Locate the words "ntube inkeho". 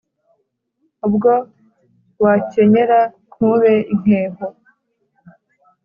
3.31-4.45